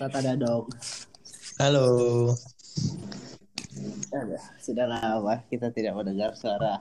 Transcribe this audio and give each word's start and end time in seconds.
Tata 0.00 0.24
Dadong. 0.24 0.64
Halo. 1.60 1.88
Sudah 4.56 4.88
lama 4.88 5.44
kita 5.52 5.68
tidak 5.76 5.92
mendengar 5.92 6.32
suara 6.32 6.80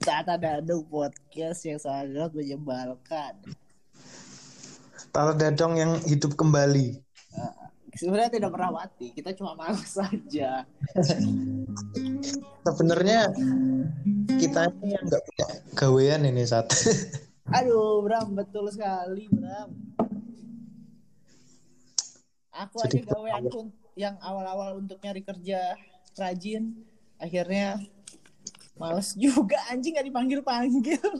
Tata 0.00 0.40
Dadong 0.40 0.88
podcast 0.88 1.68
yang 1.68 1.76
sangat 1.76 2.32
menyebalkan. 2.32 3.36
Tata 5.12 5.36
Dadong 5.36 5.84
yang 5.84 5.92
hidup 6.08 6.32
kembali. 6.32 6.96
Uh, 7.36 7.52
sebenarnya 7.92 8.32
tidak 8.32 8.56
pernah 8.56 8.72
mati, 8.72 9.12
kita 9.12 9.36
cuma 9.36 9.52
malas 9.52 10.00
saja. 10.00 10.64
Sebenarnya 12.64 13.36
kita 14.40 14.72
ini 14.80 14.96
yang 14.96 15.04
nggak 15.12 15.22
punya 15.28 15.46
gawean 15.76 16.24
ini 16.24 16.48
saat. 16.48 16.72
Aduh, 17.60 18.00
Bram, 18.00 18.32
betul 18.32 18.72
sekali, 18.72 19.28
Bram. 19.28 19.90
Aku 22.50 22.82
Jadi 22.82 23.06
aja 23.06 23.14
gaweanku 23.14 23.70
yang 23.94 24.18
awal-awal 24.18 24.82
untuk 24.82 24.98
nyari 24.98 25.22
kerja 25.22 25.78
rajin, 26.18 26.74
akhirnya 27.20 27.78
males 28.74 29.14
juga 29.22 29.60
anjing 29.70 29.94
gak 29.94 30.06
dipanggil-panggil. 30.06 30.98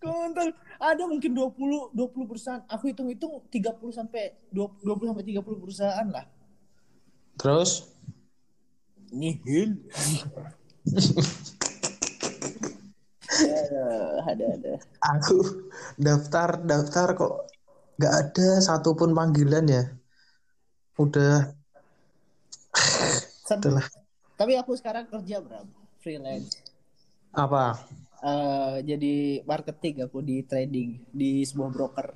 Kontol, 0.00 0.56
ada 0.80 1.04
mungkin 1.04 1.36
20 1.36 1.92
20 1.92 2.24
perusahaan. 2.24 2.64
Aku 2.72 2.88
hitung-hitung 2.88 3.44
30 3.52 3.92
sampai 3.92 4.32
20, 4.48 4.80
20 4.80 5.12
sampai 5.12 5.24
30 5.28 5.60
perusahaan 5.60 6.08
lah. 6.08 6.24
Terus 7.36 7.92
Nihil. 9.12 9.76
ada, 14.30 14.44
ada. 14.56 14.72
aku 15.04 15.68
daftar 16.00 16.60
daftar 16.64 17.08
kok 17.14 17.49
nggak 18.00 18.16
ada 18.16 18.64
satupun 18.64 19.12
panggilan 19.12 19.68
ya. 19.68 19.84
Udah 20.96 21.52
Itulah. 23.60 23.84
Tapi 24.40 24.56
aku 24.56 24.72
sekarang 24.72 25.04
kerja 25.04 25.44
berapa? 25.44 25.68
Freelance. 26.00 26.56
apa? 27.36 27.76
Eh, 28.24 28.80
jadi 28.88 29.44
marketing 29.44 30.08
aku 30.08 30.24
di 30.24 30.40
trading 30.48 30.96
di 31.12 31.44
sebuah 31.44 31.68
broker. 31.68 32.08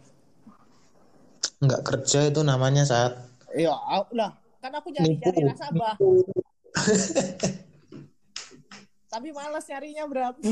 Nggak 1.60 1.84
kerja 1.84 2.32
itu 2.32 2.40
namanya 2.40 2.88
saat. 2.88 3.20
Ya, 3.52 3.76
au- 3.76 4.08
lah 4.16 4.32
kan 4.64 4.72
aku 4.72 4.88
nyari 4.88 5.20
nyari 5.20 5.44
nasabah. 5.44 6.00
Tapi 9.12 9.28
malas 9.36 9.68
nyarinya 9.68 10.08
berapa? 10.08 10.40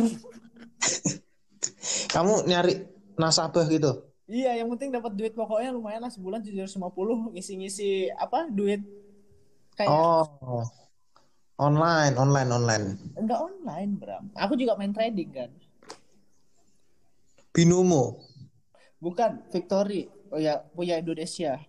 Kamu 2.15 2.45
nyari 2.45 2.85
nasabah 3.17 3.65
gitu? 3.73 4.12
Iya, 4.33 4.57
yang 4.57 4.73
penting 4.73 4.89
dapat 4.89 5.13
duit 5.13 5.37
pokoknya 5.37 5.71
lumayan 5.71 6.01
lah 6.01 6.09
sebulan 6.09 6.41
750 6.41 7.37
ngisi-ngisi 7.37 8.09
apa 8.17 8.49
duit 8.49 8.81
kayak 9.77 9.93
Oh, 9.93 10.65
online, 11.61 12.17
online, 12.17 12.51
online. 12.51 12.85
enggak 13.15 13.39
online, 13.39 13.91
Bram. 14.01 14.25
Aku 14.35 14.57
juga 14.57 14.73
main 14.75 14.91
trading 14.91 15.31
kan. 15.31 15.51
Binomo. 17.53 18.17
Bukan 18.99 19.45
Victory. 19.53 20.09
Oh 20.33 20.41
ya, 20.41 20.65
punya 20.73 20.97
Indonesia. 20.97 21.61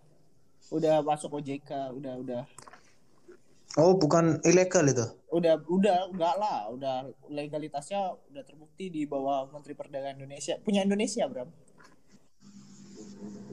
Udah 0.72 1.04
masuk 1.04 1.36
OJK, 1.38 1.92
udah 1.94 2.16
udah 2.24 2.42
Oh, 3.74 3.98
bukan 3.98 4.38
ilegal 4.46 4.86
itu. 4.86 5.02
udah 5.34 5.58
udah 5.66 5.98
enggak 6.14 6.36
lah, 6.38 6.70
udah 6.70 6.96
legalitasnya 7.26 8.14
udah 8.30 8.46
terbukti 8.46 8.94
di 8.94 9.10
bawah 9.10 9.50
Menteri 9.50 9.74
Perdagangan 9.74 10.22
Indonesia. 10.22 10.62
Punya 10.62 10.86
Indonesia, 10.86 11.26
Bram. 11.26 11.50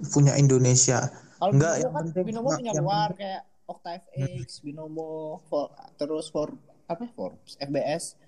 Punya 0.09 0.35
Indonesia. 0.35 1.13
Kalau 1.37 1.53
Enggak, 1.53 1.73
Binomo 1.77 1.85
yang 1.85 1.93
kan 1.93 2.03
penting- 2.09 2.27
Binomo 2.27 2.49
punya 2.51 2.73
yang 2.73 2.85
luar 2.85 3.11
kayak 3.13 3.43
Octave 3.65 4.05
X, 4.43 4.61
Binomo, 4.61 5.11
for, 5.47 5.69
terus 5.95 6.27
for 6.29 6.49
apa? 6.85 7.07
Forbes, 7.13 7.55
FBS. 7.57 8.19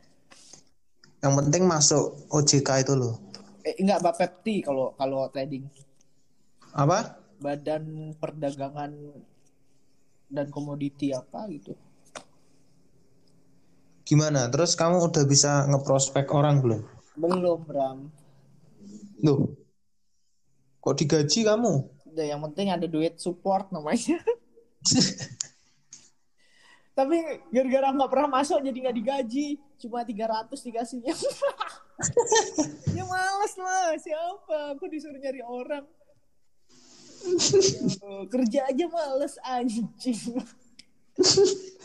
Yang 1.19 1.33
penting 1.39 1.63
masuk 1.67 2.05
OJK 2.31 2.83
itu 2.83 2.95
loh. 2.95 3.19
Eh 3.63 3.79
enggak 3.79 4.03
Bapepti 4.03 4.63
kalau 4.63 4.95
kalau 4.95 5.27
trading. 5.29 5.67
Apa? 6.73 7.19
Badan 7.39 8.15
Perdagangan 8.17 8.91
dan 10.27 10.47
Komoditi 10.49 11.11
apa 11.11 11.45
gitu. 11.47 11.75
Gimana? 14.03 14.51
Terus 14.51 14.75
kamu 14.75 14.99
udah 15.05 15.25
bisa 15.25 15.67
ngeprospek 15.69 16.27
orang 16.35 16.59
belum? 16.59 16.83
Belum, 17.15 17.61
Bram. 17.63 17.99
Loh. 19.23 19.55
Kok 20.83 20.99
digaji 20.99 21.47
kamu? 21.47 21.75
Udah 22.11 22.27
yang 22.27 22.43
penting 22.51 22.75
ada 22.75 22.87
duit 22.91 23.15
support 23.23 23.71
namanya. 23.71 24.19
Tapi 26.99 27.17
gara-gara 27.55 27.95
nggak 27.95 28.11
pernah 28.11 28.43
masuk 28.43 28.59
jadi 28.67 28.91
nggak 28.91 28.99
digaji. 28.99 29.63
Cuma 29.79 30.03
300 30.03 30.51
dikasihnya. 30.51 31.15
ya 32.99 33.05
males 33.11 33.55
lah. 33.55 33.95
Siapa? 33.95 34.75
Aku 34.75 34.91
disuruh 34.91 35.23
nyari 35.23 35.41
orang. 35.41 35.87
Aduh, 37.23 38.27
kerja 38.27 38.67
aja 38.67 38.85
males 38.91 39.39
anjing. 39.47 40.43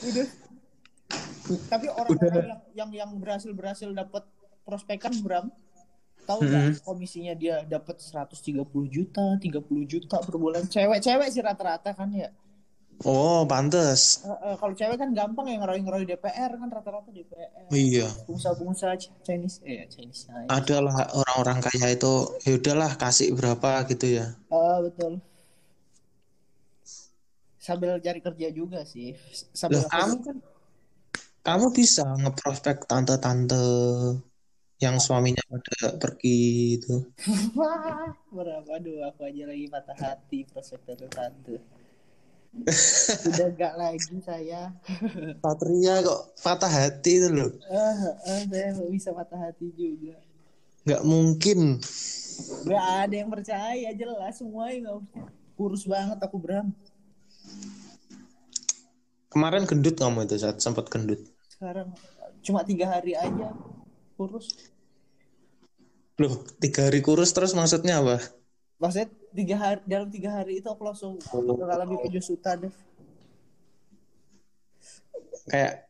Udah. 0.01 0.27
Tapi 1.69 1.85
orang-orang 1.87 2.45
yang, 2.49 2.61
yang 2.73 2.89
yang 2.91 3.11
berhasil 3.21 3.53
berhasil 3.53 3.87
dapat 3.93 4.25
prospekan 4.67 5.15
Bram, 5.23 5.47
tahu 6.29 6.39
nggak 6.47 6.63
komisinya 6.87 7.33
dia 7.41 7.55
dapat 7.73 7.95
130 8.03 8.87
juta, 8.91 9.25
30 9.43 9.85
juta 9.87 10.17
per 10.27 10.35
bulan. 10.43 10.63
Cewek-cewek 10.67 11.27
sih 11.33 11.41
rata-rata 11.41 11.91
kan 11.95 12.09
ya. 12.11 12.29
Oh, 13.05 13.45
pantes. 13.45 14.25
Eh, 14.25 14.37
eh, 14.49 14.55
kalau 14.57 14.73
cewek 14.73 14.97
kan 14.97 15.09
gampang 15.13 15.45
ya 15.53 15.55
ngeroy-ngeroy 15.61 16.03
DPR 16.09 16.51
kan 16.57 16.69
rata-rata 16.73 17.09
DPR. 17.13 17.69
Iya. 17.69 18.07
Pengusaha-pengusaha 18.25 18.93
Ch- 18.97 19.13
Chinese 19.21 19.57
eh 19.63 19.85
Chinese. 19.93 20.25
Chinese. 20.25 20.49
Adalah 20.49 20.97
orang-orang 21.13 21.59
kaya 21.61 21.87
itu 21.93 22.13
ya 22.41 22.51
udahlah 22.57 22.91
kasih 22.97 23.27
berapa 23.37 23.85
gitu 23.91 24.05
ya. 24.17 24.25
Ah, 24.49 24.81
betul. 24.81 25.21
Sambil 27.61 27.99
cari 27.99 28.19
kerja 28.23 28.47
juga 28.49 28.79
sih. 28.87 29.13
Sambil 29.53 29.83
Loh, 29.83 29.89
kamu 29.91 30.15
kan 30.25 30.37
kamu 31.47 31.65
bisa 31.71 32.03
ngeprospek 32.21 32.77
tante-tante 32.91 33.55
yang 34.77 35.01
suaminya 35.01 35.41
pada 35.49 35.97
pergi 35.97 36.39
itu. 36.77 36.95
Wah, 37.57 38.13
berapa? 38.29 38.69
Aduh, 38.77 39.09
aku 39.09 39.25
aja 39.25 39.49
lagi 39.49 39.65
patah 39.69 39.97
hati 39.97 40.45
prospek 40.45 40.85
tante-tante. 40.85 41.57
Udah 43.27 43.49
gak 43.53 43.73
lagi 43.77 44.17
saya. 44.21 44.73
Satria 45.43 46.01
kok 46.01 46.21
patah 46.41 46.71
hati 46.71 47.11
itu 47.21 47.27
loh. 47.29 47.51
Ah, 47.69 48.17
ah, 48.25 48.41
saya 48.49 48.73
bisa 48.89 49.13
patah 49.13 49.37
hati 49.49 49.69
juga. 49.73 50.17
Nggak 50.85 51.03
mungkin. 51.03 51.59
Gak 52.65 52.85
ada 53.05 53.15
yang 53.17 53.29
percaya 53.33 53.89
jelas 53.97 54.37
semuanya 54.37 54.93
nggak 54.93 55.25
kurus 55.57 55.89
banget 55.89 56.21
aku 56.21 56.37
Bram. 56.37 56.69
Kemarin 59.27 59.65
gendut 59.65 59.97
kamu 59.97 60.25
itu 60.29 60.37
saat 60.37 60.61
sempat 60.61 60.87
gendut. 60.87 61.19
Sekarang 61.49 61.93
cuma 62.45 62.61
tiga 62.63 62.87
hari 62.87 63.17
aja 63.17 63.51
kurus. 64.17 64.49
Loh, 66.17 66.41
tiga 66.57 66.89
hari 66.89 67.05
kurus 67.05 67.29
terus 67.29 67.53
maksudnya 67.53 68.01
apa? 68.01 68.17
Maksudnya 68.81 69.13
tiga 69.37 69.55
hari 69.61 69.81
dalam 69.85 70.09
tiga 70.09 70.33
hari 70.33 70.57
itu 70.57 70.65
aku 70.65 70.81
langsung 70.81 71.21
mengalami 71.29 72.01
penyusutan. 72.01 72.73
Kayak 75.45 75.85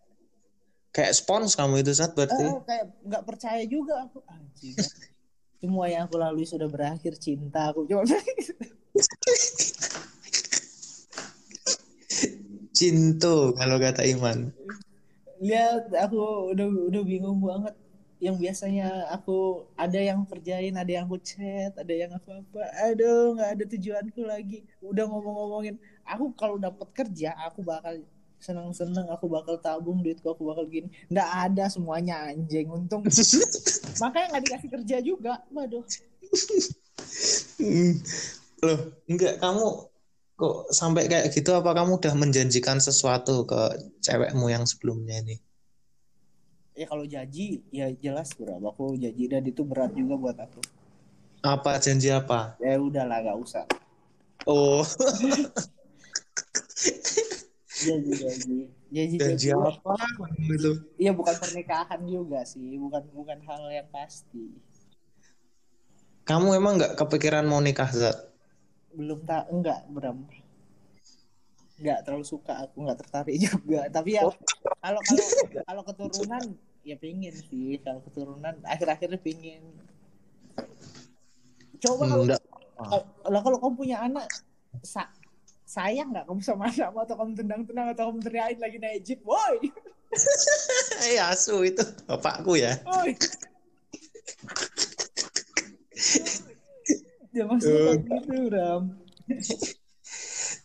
kayak 0.91 1.15
spons 1.15 1.55
kamu 1.55 1.79
itu 1.79 1.95
saat 1.95 2.11
berarti. 2.11 2.43
Ah, 2.43 2.59
kayak 2.67 2.85
nggak 3.07 3.23
percaya 3.23 3.63
juga 3.63 4.03
aku. 4.03 4.19
Anjing. 4.27 4.75
Semua 5.57 5.87
yang 5.89 6.05
aku 6.05 6.19
lalui 6.19 6.45
sudah 6.45 6.67
berakhir 6.69 7.15
cinta 7.17 7.71
aku 7.71 7.87
cuma 7.87 8.03
Cinto 12.77 13.57
kalau 13.57 13.81
kata 13.81 14.05
Iman. 14.05 14.53
lihat 15.37 15.93
aku 15.93 16.49
udah 16.53 16.65
udah 16.89 17.01
bingung 17.05 17.37
banget 17.41 17.73
yang 18.17 18.35
biasanya 18.37 19.13
aku 19.13 19.69
ada 19.77 19.99
yang 20.01 20.25
kerjain 20.25 20.73
ada 20.73 20.89
yang 20.89 21.05
aku 21.05 21.21
chat 21.21 21.69
ada 21.77 21.93
yang 21.93 22.09
aku 22.17 22.33
apa 22.33 22.61
aduh 22.89 23.37
nggak 23.37 23.49
ada 23.57 23.63
tujuanku 23.69 24.21
lagi. 24.25 24.59
Udah 24.81 25.05
ngomong-ngomongin 25.05 25.77
aku 26.05 26.33
kalau 26.33 26.57
dapat 26.57 26.89
kerja 26.97 27.37
aku 27.45 27.61
bakal 27.61 28.01
seneng-seneng 28.37 29.09
aku 29.09 29.25
bakal 29.25 29.57
tabung 29.57 30.01
duitku 30.01 30.29
aku 30.29 30.49
bakal 30.49 30.65
gini. 30.65 30.89
Nggak 31.09 31.29
ada 31.29 31.65
semuanya 31.69 32.29
anjing. 32.29 32.69
Untung 32.69 33.05
makanya 34.01 34.27
nggak 34.37 34.43
dikasih 34.49 34.69
kerja 34.69 34.97
juga. 35.01 35.33
Waduh. 35.53 35.85
Hmm. 37.57 37.93
Loh, 38.65 38.79
enggak. 39.05 39.37
Kamu 39.37 39.65
kok 40.37 40.55
sampai 40.73 41.09
kayak 41.09 41.33
gitu? 41.33 41.53
Apa 41.53 41.73
kamu 41.73 42.01
udah 42.01 42.13
menjanjikan 42.17 42.77
sesuatu 42.81 43.45
ke 43.45 43.61
cewekmu 44.01 44.49
yang 44.49 44.65
sebelumnya 44.65 45.21
ini? 45.21 45.37
Ya 46.77 46.85
kalau 46.85 47.03
janji 47.03 47.65
ya 47.73 47.89
jelas 47.97 48.29
berapa 48.37 48.61
aku 48.61 48.93
janji 48.95 49.25
dan 49.25 49.41
itu 49.43 49.65
berat 49.65 49.91
juga 49.97 50.13
buat 50.15 50.37
aku 50.37 50.61
Apa 51.41 51.81
janji 51.81 52.13
apa? 52.13 52.53
ya 52.61 52.77
udahlah 52.77 53.17
nggak 53.25 53.37
usah 53.41 53.65
Oh, 54.47 54.79
Janji 57.77 58.11
janji. 58.15 58.57
Janji 58.87 59.15
janji 59.19 59.47
apa 59.51 59.99
itu? 60.47 60.71
Iya 60.95 61.11
bukan 61.11 61.35
pernikahan 61.35 61.99
juga 62.07 62.47
sih, 62.47 62.79
bukan 62.79 63.03
bukan 63.11 63.43
hal 63.43 63.67
yang 63.67 63.89
pasti. 63.91 64.55
Kamu 66.23 66.55
emang 66.55 66.79
nggak 66.79 66.95
kepikiran 66.95 67.43
mau 67.43 67.59
nikah, 67.59 67.91
Zat? 67.91 68.31
Belum 68.95 69.19
tak 69.27 69.51
enggak 69.51 69.83
Bram. 69.91 70.23
Enggak 71.77 71.99
terlalu 72.05 72.25
suka 72.25 72.53
aku 72.65 72.77
nggak 72.81 72.99
tertarik 73.05 73.37
juga. 73.47 73.85
Tapi 73.89 74.17
ya 74.17 74.25
kalau 74.81 75.01
kalau 75.01 75.21
kalau 75.65 75.81
keturunan 75.85 76.43
ya 76.81 76.95
pingin 76.97 77.35
sih 77.37 77.77
kalau 77.83 78.01
keturunan 78.05 78.55
akhir-akhirnya 78.65 79.19
pingin. 79.21 79.61
Coba 81.77 82.03
kalau 82.09 82.23
Enggak. 82.25 82.41
kalau 83.21 83.39
kalau 83.45 83.57
kamu 83.61 83.73
punya 83.77 83.97
anak 84.01 84.25
sa- 84.81 85.13
sayang 85.67 86.15
nggak 86.15 86.25
kamu 86.25 86.41
sama 86.41 86.71
anakmu 86.71 87.03
atau 87.03 87.15
kamu 87.19 87.31
tendang-tendang 87.37 87.87
atau 87.93 88.03
kamu 88.09 88.19
teriakin 88.23 88.59
lagi 88.63 88.77
naik 88.79 89.01
jeep, 89.03 89.19
woi, 89.27 89.69
Eh, 91.03 91.19
asu 91.29 91.61
itu 91.67 91.83
bapakku 92.07 92.55
ya. 92.55 92.79
ya 97.35 97.43
maksudnya 97.51 97.93
gitu 97.99 98.47
Ram. 98.49 98.83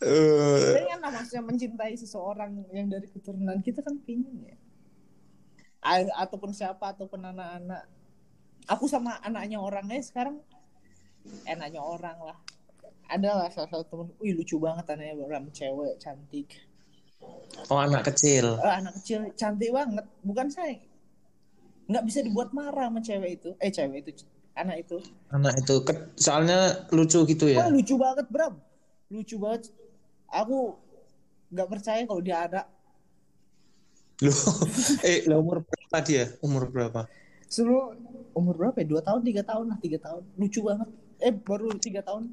Eh, 0.03 0.75
Tapi 0.75 0.83
kan 0.91 1.01
maksudnya 1.01 1.43
mencintai 1.47 1.95
seseorang 1.95 2.51
yang 2.75 2.91
dari 2.91 3.07
keturunan 3.07 3.63
kita 3.63 3.87
kan 3.87 3.95
pingin 4.03 4.51
ya. 4.51 4.57
A- 5.83 6.27
ataupun 6.27 6.51
siapa 6.51 6.91
ataupun 6.91 7.23
anak-anak. 7.23 7.87
Aku 8.67 8.87
sama 8.87 9.19
anaknya 9.23 9.59
orangnya 9.59 9.99
sekarang 9.99 10.39
enaknya 11.47 11.83
orang 11.83 12.19
lah. 12.19 12.39
Ada 13.07 13.31
lah 13.35 13.49
salah 13.51 13.71
satu 13.71 13.85
temen, 13.87 14.09
wih 14.19 14.35
lucu 14.35 14.59
banget 14.59 14.87
anaknya 14.91 15.15
orang 15.19 15.47
cewek 15.51 15.99
cantik. 15.99 16.49
oh 17.71 17.79
anak 17.79 18.11
kecil. 18.11 18.59
Eh, 18.59 18.75
anak 18.83 18.99
kecil 18.99 19.31
cantik 19.39 19.71
banget, 19.71 20.03
bukan 20.27 20.51
saya. 20.51 20.79
Nggak 21.87 22.05
bisa 22.11 22.19
dibuat 22.27 22.51
marah 22.51 22.91
sama 22.91 22.99
cewek 22.99 23.31
itu. 23.43 23.51
Eh 23.63 23.71
cewek 23.71 24.07
itu, 24.07 24.27
anak 24.55 24.83
itu. 24.87 24.99
Anak 25.31 25.55
itu 25.63 25.75
ke- 25.83 26.11
soalnya 26.19 26.87
lucu 26.91 27.23
gitu 27.27 27.45
Wah 27.55 27.67
ya. 27.67 27.71
lucu 27.71 27.95
banget 27.99 28.27
Bram, 28.31 28.55
lucu 29.11 29.37
banget. 29.39 29.71
Aku 30.33 30.81
nggak 31.53 31.69
percaya 31.69 32.01
kalau 32.09 32.25
dia 32.25 32.49
ada 32.49 32.63
Loh, 34.23 34.39
eh 35.09 35.27
lah 35.27 35.43
umur 35.43 35.67
berapa 35.67 35.99
dia? 36.07 36.25
Umur 36.39 36.71
berapa? 36.71 37.11
Suruh 37.51 37.91
umur 38.39 38.55
berapa 38.55 38.79
ya? 38.79 38.87
Dua 38.87 39.03
tahun, 39.03 39.21
tiga 39.27 39.43
tahun 39.43 39.75
lah, 39.75 39.79
tiga 39.83 39.99
tahun. 39.99 40.23
Lucu 40.39 40.63
banget. 40.63 40.89
Eh 41.19 41.35
baru 41.35 41.75
tiga 41.83 42.07
tahun. 42.07 42.31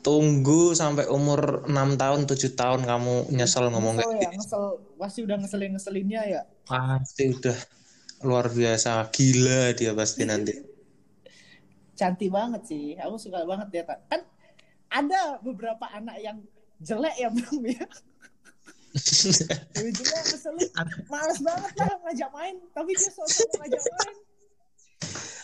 Tunggu 0.00 0.72
sampai 0.72 1.12
umur 1.12 1.68
6 1.68 2.00
tahun, 2.00 2.24
7 2.24 2.56
tahun 2.56 2.80
kamu 2.88 3.36
nyesel 3.36 3.68
ngomong 3.68 4.00
kayak 4.00 4.08
ya, 4.16 4.32
gitu. 4.32 4.32
ngesel. 4.40 4.64
Pasti 4.96 5.18
udah 5.28 5.36
ngeselin 5.36 5.70
ngeselinnya 5.76 6.22
ya. 6.24 6.40
Pasti 6.64 7.36
udah 7.36 7.58
luar 8.24 8.48
biasa. 8.48 9.12
Gila 9.12 9.76
dia 9.76 9.92
pasti 9.92 10.24
nanti. 10.24 10.56
Cantik 12.00 12.32
banget 12.32 12.64
sih. 12.64 12.96
Aku 12.96 13.20
suka 13.20 13.44
banget 13.44 13.68
dia. 13.68 13.84
Kan 14.08 14.24
ada 14.88 15.36
beberapa 15.44 15.84
anak 15.92 16.16
yang 16.16 16.40
jelek 16.80 17.14
ya 17.16 17.28
Bram 17.28 17.60
ya. 17.62 17.84
Lebih 19.76 19.92
jelek 19.94 20.22
ngeselin. 20.26 20.68
Males 21.06 21.38
banget 21.38 21.72
lah 21.76 21.96
ngajak 22.02 22.30
main. 22.30 22.56
Tapi 22.72 22.90
dia 22.92 23.10
sosok 23.10 23.48
ngajak 23.56 23.82
main. 23.84 24.16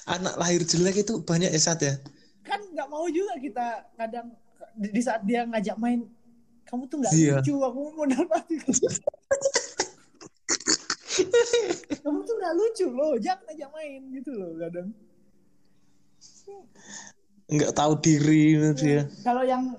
Anak 0.07 0.35
lahir 0.37 0.63
jelek 0.63 0.97
itu 1.03 1.15
banyak 1.21 1.51
ya 1.51 1.61
Sat 1.61 1.81
ya? 1.81 1.95
Kan 2.43 2.63
nggak 2.71 2.89
mau 2.89 3.07
juga 3.07 3.35
kita 3.39 3.67
kadang 3.95 4.31
di 4.77 5.01
saat 5.01 5.23
dia 5.23 5.45
ngajak 5.45 5.77
main. 5.77 6.07
Kamu 6.67 6.87
tuh 6.87 6.99
nggak 6.99 7.13
Iya. 7.15 7.39
lucu. 7.39 7.55
Aku 7.61 7.81
modal 7.95 8.25
mati. 8.27 8.57
kamu 11.97 12.19
tuh 12.23 12.35
nggak 12.37 12.55
lucu 12.55 12.87
loh 12.87 13.17
jangan 13.17 13.47
aja 13.49 13.67
main 13.73 14.01
gitu 14.13 14.31
loh 14.31 14.53
kadang 14.61 14.89
Nggak 17.47 17.73
tahu 17.73 17.93
diri 17.99 18.59
itu 18.59 18.71
dia. 18.77 19.03
kalau 19.23 19.43
yang 19.43 19.73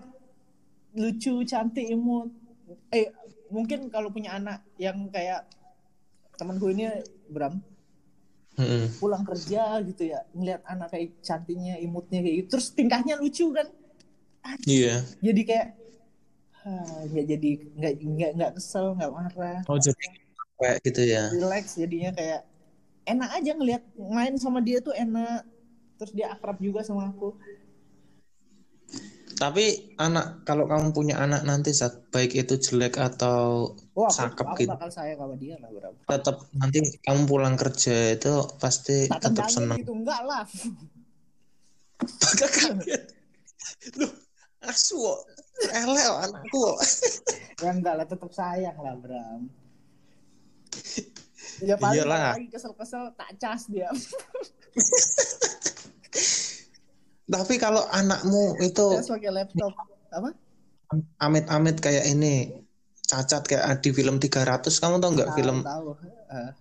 lucu 0.97 1.45
cantik 1.45 1.85
imut 1.87 2.33
eh 2.91 3.13
mungkin 3.47 3.87
kalau 3.87 4.09
punya 4.09 4.35
anak 4.35 4.65
yang 4.75 5.07
kayak 5.07 5.47
temanku 6.35 6.67
ini 6.69 6.89
Bram 7.29 7.61
Mm-mm. 8.57 8.89
pulang 8.97 9.21
kerja 9.21 9.77
gitu 9.85 10.09
ya 10.09 10.25
ngeliat 10.33 10.65
anak 10.65 10.89
kayak 10.89 11.21
cantiknya 11.21 11.77
imutnya 11.77 12.25
kayak 12.25 12.35
gitu 12.41 12.47
terus 12.57 12.73
tingkahnya 12.73 13.15
lucu 13.21 13.53
kan 13.53 13.69
Iya. 14.63 15.03
jadi 15.19 15.41
kayak 15.43 15.67
ah, 16.63 17.03
nggak 17.05 17.25
jadi 17.27 17.49
nggak 17.75 17.93
nggak 17.99 18.31
nggak 18.39 18.51
kesel 18.55 18.95
nggak 18.95 19.11
marah 19.11 19.59
Oh 19.67 19.75
jadi 19.75 20.05
kayak 20.57 20.77
gitu 20.87 21.01
ya. 21.03 21.23
relax 21.35 21.75
jadinya 21.75 22.11
kayak 22.15 22.41
enak 23.05 23.29
aja 23.37 23.51
ngelihat 23.53 23.83
main 23.99 24.33
sama 24.39 24.63
dia 24.63 24.79
tuh 24.79 24.95
enak 24.95 25.43
terus 25.99 26.15
dia 26.15 26.31
akrab 26.31 26.57
juga 26.57 26.81
sama 26.81 27.11
aku 27.11 27.35
Tapi 29.37 29.93
anak 30.01 30.41
kalau 30.43 30.65
kamu 30.65 30.97
punya 30.97 31.21
anak 31.21 31.45
nanti 31.45 31.69
saat 31.69 32.09
baik 32.09 32.33
itu 32.33 32.57
jelek 32.57 32.97
atau 32.97 33.69
aku, 33.93 34.09
Cakep 34.09 34.45
aku 34.49 34.57
gitu. 34.65 34.69
bakal 34.73 34.89
sayang 34.89 35.21
sama 35.21 35.35
dia 35.37 35.61
lah 35.61 35.69
berapa. 35.69 35.97
tetap 36.09 36.35
nanti 36.57 36.79
kamu 37.05 37.21
pulang 37.29 37.53
kerja 37.53 38.17
itu 38.17 38.33
pasti 38.57 39.05
Tak 39.05 39.21
tetap 39.29 39.45
senang. 39.53 39.77
gitu 39.77 39.93
enggak 39.93 40.25
lah. 40.25 40.41
Agak 42.01 42.49
kaget. 42.49 43.03
Loh, 44.01 44.11
asu 44.65 44.97
kok. 44.97 45.19
Kok 45.69 46.17
anakku 46.25 46.57
kok. 46.57 46.77
ya 47.61 47.69
enggak 47.69 47.93
lah, 47.93 48.05
tetap 48.09 48.31
sayang 48.33 48.77
lah 48.81 48.97
Bram. 48.97 49.41
Ya 51.57 51.73
paling 51.77 52.05
Iyalah. 52.05 52.37
lagi 52.37 52.49
kesel-kesel 52.49 53.13
tak 53.13 53.37
cas 53.37 53.69
dia. 53.69 53.89
Tapi 57.27 57.59
kalau 57.59 57.83
anakmu 57.91 58.55
itu 58.63 58.85
pakai 59.03 59.31
laptop. 59.31 59.71
Apa? 60.07 60.31
amit-amit 61.19 61.83
kayak 61.83 62.07
ini 62.07 62.63
cacat 63.03 63.43
kayak 63.43 63.83
di 63.83 63.91
film 63.91 64.23
300 64.23 64.71
kamu 64.79 65.03
tau 65.03 65.11
nggak 65.11 65.35
film 65.35 65.59
tahu. 65.59 65.99
Eh, 66.31 66.51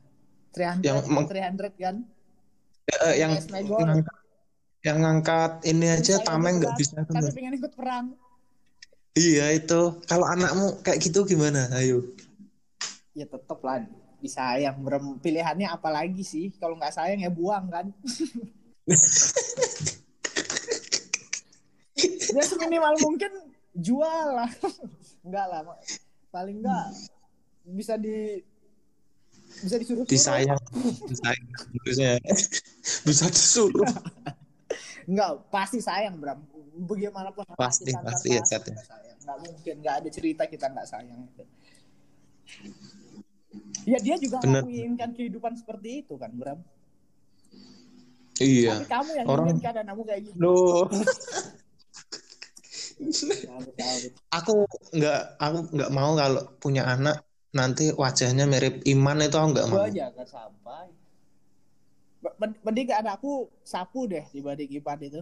300 0.50 0.82
Yang 0.82 0.98
meng- 1.06 1.30
300 1.30 1.72
kan? 1.78 1.96
eh, 2.86 3.14
yang 3.22 3.32
God. 3.38 4.02
yang, 4.82 4.98
ngangkat 5.02 5.62
ini 5.66 5.86
aja 5.90 6.18
Saya 6.18 6.26
tameng 6.26 6.58
nggak 6.58 6.74
bisa 6.74 7.02
Tapi 7.06 7.22
tuh. 7.22 7.30
pengen 7.34 7.54
ikut 7.58 7.72
perang. 7.74 8.14
Iya 9.14 9.54
itu. 9.54 10.02
Kalau 10.10 10.26
anakmu 10.26 10.82
kayak 10.82 10.98
gitu 11.02 11.22
gimana? 11.22 11.70
Ayo. 11.74 12.02
Ya 13.14 13.26
tetep 13.30 13.58
lah 13.62 13.82
disayang. 14.18 14.82
Pilihannya 15.22 15.70
apa 15.70 15.88
lagi 15.90 16.26
sih? 16.26 16.50
Kalau 16.58 16.74
nggak 16.74 16.94
sayang 16.94 17.22
ya 17.22 17.30
buang 17.30 17.70
kan. 17.70 17.86
ya 22.36 22.42
seminimal 22.44 22.94
mungkin 23.00 23.32
jual 23.72 24.26
lah. 24.36 24.50
enggak 25.26 25.46
lah. 25.48 25.60
Paling 26.28 26.60
enggak 26.60 26.86
bisa 27.66 27.96
di 27.96 28.44
bisa 29.64 29.76
disuruh 29.80 30.04
Disayang. 30.04 30.60
Disayang. 31.08 31.48
Bisa, 31.80 32.20
bisa 33.08 33.24
disuruh. 33.32 33.88
Enggak, 35.06 35.38
pasti 35.54 35.78
sayang 35.78 36.18
Bram. 36.18 36.42
Bagaimanapun 36.76 37.46
Pasti, 37.56 37.94
antar 37.94 38.10
pasti 38.10 38.34
ya, 38.34 38.42
ya. 38.42 38.58
sayang. 38.58 38.76
Enggak 39.22 39.38
mungkin, 39.38 39.74
enggak 39.80 39.94
ada 40.02 40.08
cerita 40.10 40.42
kita 40.44 40.66
enggak 40.68 40.86
sayang. 40.90 41.20
Ya 43.86 43.98
dia 44.02 44.18
juga 44.18 44.42
Bener. 44.42 44.66
menginginkan 44.66 45.14
kehidupan 45.14 45.54
seperti 45.56 46.02
itu 46.04 46.18
kan 46.18 46.34
Bram. 46.34 46.58
Iya. 48.42 48.82
Tapi 48.82 48.86
kamu 48.90 49.10
yang 49.14 49.26
Orang- 49.30 49.46
inginkan 49.48 49.74
anakmu 49.86 50.02
kayak 50.04 50.20
gitu. 50.26 50.36
Loh. 50.36 50.84
Aku 54.32 54.64
nggak 54.96 55.20
aku 55.36 55.58
nggak 55.76 55.92
mau 55.92 56.16
kalau 56.16 56.42
punya 56.56 56.88
anak 56.88 57.20
nanti 57.52 57.92
wajahnya 57.92 58.48
mirip 58.48 58.84
Iman 58.88 59.20
itu 59.20 59.36
aku 59.36 59.48
nggak 59.52 59.68
mau. 59.68 59.84
Jangan 59.88 60.26
sampai. 60.26 60.86
Men- 62.40 62.58
Mending 62.64 62.90
anakku 62.90 63.46
sapu 63.62 64.08
deh 64.10 64.24
dibanding 64.32 64.66
Ipan 64.80 64.98
itu. 64.98 65.20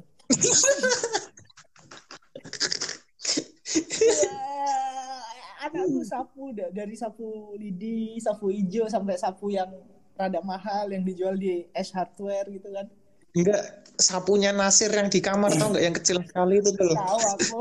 Wah, 4.25 5.23
anakku 5.69 6.01
sapu 6.07 6.55
da- 6.57 6.73
dari 6.73 6.95
sapu 6.97 7.59
lidi, 7.61 8.17
sapu 8.23 8.49
hijau 8.55 8.89
sampai 8.89 9.19
sapu 9.21 9.53
yang 9.53 9.69
rada 10.15 10.41
mahal 10.41 10.89
yang 10.95 11.03
dijual 11.03 11.35
di 11.35 11.67
S 11.75 11.91
Hardware 11.93 12.49
gitu 12.55 12.71
kan. 12.71 12.87
Enggak, 13.35 13.61
sapunya 13.99 14.55
Nasir 14.55 14.95
yang 14.95 15.11
di 15.11 15.19
kamar 15.19 15.51
tau 15.59 15.75
nggak 15.75 15.85
yang 15.85 15.97
kecil 15.99 16.23
sekali 16.23 16.63
itu 16.63 16.71
tuh. 16.71 16.95
Tahu 16.95 17.19
aku. 17.35 17.61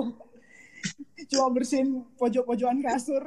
Cuma 1.34 1.50
bersihin 1.50 2.06
pojok-pojokan 2.22 2.86
kasur. 2.86 3.26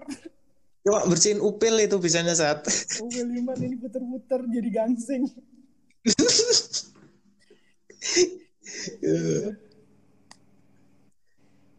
Cuma 0.86 1.02
bersihin 1.10 1.42
upil 1.42 1.74
itu 1.82 1.98
bisanya 1.98 2.38
saat. 2.38 2.62
Oh, 3.02 3.10
Williman 3.10 3.58
ini 3.58 3.74
puter-puter 3.74 4.46
jadi 4.46 4.70
gangsing. 4.70 5.26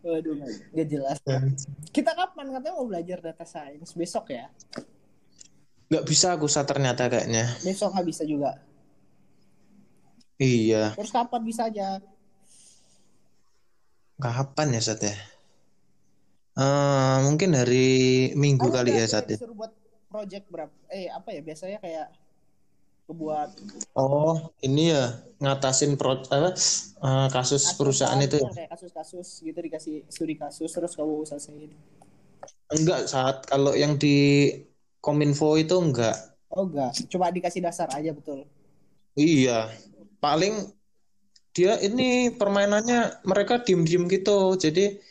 Waduh, 0.03 0.35
nggak 0.75 0.87
jelas. 0.91 1.23
Kita 1.95 2.11
kapan 2.11 2.51
katanya 2.51 2.75
mau 2.75 2.87
belajar 2.87 3.23
data 3.23 3.47
science? 3.47 3.95
Besok 3.95 4.35
ya? 4.35 4.51
Nggak 5.87 6.03
bisa 6.03 6.35
aku 6.35 6.51
sa 6.51 6.67
ternyata 6.67 7.07
kayaknya. 7.07 7.47
Besok 7.63 7.95
nggak 7.95 8.07
bisa 8.11 8.27
juga. 8.27 8.59
Iya. 10.39 10.97
Terus 10.97 11.11
kapan 11.15 11.41
bisa 11.47 11.61
aja? 11.69 12.01
Kapan 14.23 14.67
ya 14.75 14.81
Sat 14.87 14.99
ya? 15.07 15.13
Eh, 16.63 17.15
mungkin 17.25 17.49
hari 17.59 17.75
Minggu 18.41 18.67
kali 18.75 18.89
ya 18.99 19.05
Sat 19.13 19.25
ya. 19.33 19.37
disuruh 19.37 19.55
buat 19.59 19.71
project 20.11 20.45
berapa? 20.53 20.73
Eh 20.89 21.07
apa 21.11 21.29
ya? 21.35 21.41
Biasanya 21.45 21.77
kayak 21.83 22.07
kebuat 23.07 23.49
Oh, 24.01 24.33
ini 24.65 24.81
ya 24.93 25.01
ngatasin 25.41 25.91
pro, 25.99 26.11
apa, 26.35 26.49
eh, 27.07 27.27
kasus 27.35 27.63
perusahaan 27.77 28.19
itu 28.25 28.35
ya? 28.43 28.49
kayak 28.55 28.69
kasus-kasus 28.73 29.27
gitu 29.47 29.59
dikasih 29.67 29.95
studi 30.13 30.35
kasus 30.43 30.69
terus 30.75 30.93
kamu 30.97 31.15
selesaiin. 31.29 31.71
Enggak 32.75 32.99
saat 33.11 33.35
kalau 33.51 33.71
yang 33.75 33.93
di 34.01 34.07
Kominfo 35.03 35.55
itu 35.61 35.75
enggak. 35.85 36.15
Oh 36.55 36.63
enggak, 36.67 36.91
coba 37.11 37.27
dikasih 37.35 37.61
dasar 37.67 37.87
aja 37.97 38.11
betul. 38.17 38.39
Iya, 39.19 39.69
paling 40.17 40.71
dia 41.57 41.81
ini 41.81 42.29
permainannya 42.29 43.25
mereka 43.25 43.65
diem-diem 43.65 44.05
gitu. 44.11 44.53
Jadi 44.57 45.01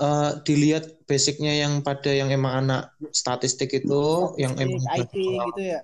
eh, 0.00 0.30
dilihat 0.44 1.08
basicnya 1.08 1.56
yang 1.56 1.80
pada 1.80 2.12
yang 2.12 2.28
emang 2.28 2.66
anak 2.66 2.92
statistik 3.16 3.72
itu, 3.72 4.36
yang 4.36 4.52
emang 4.60 4.84
IT 4.92 5.16
gitu 5.16 5.62
ya. 5.62 5.80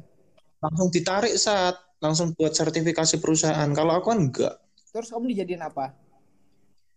langsung 0.62 0.88
ditarik 0.94 1.34
saat 1.34 1.74
langsung 2.02 2.36
buat 2.36 2.52
sertifikasi 2.52 3.16
perusahaan. 3.22 3.70
Kalau 3.72 3.92
aku 3.96 4.12
kan 4.12 4.20
enggak. 4.20 4.54
Terus 4.92 5.08
kamu 5.08 5.32
dijadiin 5.32 5.64
apa? 5.64 5.96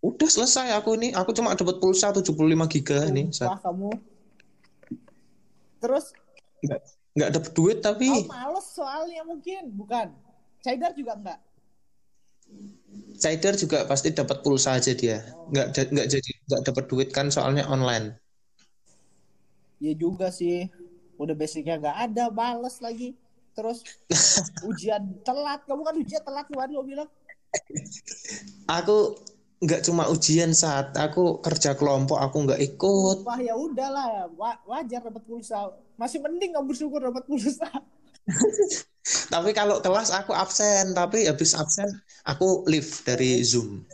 Udah 0.03 0.29
selesai 0.29 0.75
aku 0.75 0.99
ini. 0.99 1.15
Aku 1.15 1.31
cuma 1.31 1.55
dapat 1.55 1.79
pulsa 1.79 2.11
75 2.11 2.35
giga 2.67 3.07
nih. 3.09 3.31
Wah 3.31 3.55
Sat. 3.55 3.63
kamu. 3.63 3.89
Terus 5.79 6.11
Enggak, 6.65 6.81
enggak 7.13 7.29
dapat 7.37 7.51
duit 7.53 7.77
tapi 7.85 8.09
kamu 8.09 8.25
males 8.25 8.67
soalnya 8.73 9.21
mungkin, 9.21 9.63
bukan? 9.77 10.07
Caidar 10.65 10.91
juga 10.97 11.13
enggak. 11.13 11.39
Cider 13.15 13.55
juga 13.55 13.87
pasti 13.87 14.11
dapat 14.11 14.43
pulsa 14.43 14.75
aja 14.75 14.91
dia. 14.91 15.23
Enggak 15.49 15.67
da- 15.71 15.89
enggak 15.89 16.07
jadi 16.11 16.29
enggak 16.45 16.61
dapat 16.67 16.83
duit 16.91 17.09
kan 17.15 17.27
soalnya 17.31 17.63
online. 17.71 18.19
Ya 19.79 19.93
juga 19.95 20.29
sih. 20.29 20.67
Udah 21.15 21.31
basicnya 21.31 21.79
enggak 21.79 21.97
ada, 22.11 22.23
males 22.29 22.77
lagi. 22.83 23.15
Terus 23.55 23.87
ujian 24.69 25.15
telat. 25.23 25.63
Kamu 25.63 25.81
kan 25.87 25.95
ujian 25.95 26.21
telat 26.21 26.45
kemarin 26.51 26.75
lo 26.75 26.83
bilang. 26.83 27.09
Aku 28.67 29.15
nggak 29.63 29.87
cuma 29.87 30.11
ujian 30.11 30.51
saat 30.51 30.91
aku 30.99 31.39
kerja 31.39 31.71
kelompok 31.79 32.19
aku 32.19 32.43
nggak 32.43 32.59
ikut. 32.59 33.17
Wah 33.23 33.39
ya 33.39 33.55
udahlah, 33.55 34.27
Wa- 34.35 34.59
wajar 34.67 34.99
dapat 35.07 35.23
pulsa. 35.23 35.71
Masih 35.95 36.19
mending 36.19 36.51
kamu 36.51 36.67
bersyukur 36.67 36.99
dapat 36.99 37.23
pulsa. 37.23 37.63
Tapi 39.05 39.49
kalau 39.53 39.77
kelas 39.85 40.09
aku 40.19 40.31
absen, 40.33 40.93
tapi 40.97 41.29
habis 41.29 41.51
absen 41.53 41.89
aku 42.25 42.65
leave 42.71 42.89
dari 43.05 43.41
Zoom. 43.45 43.85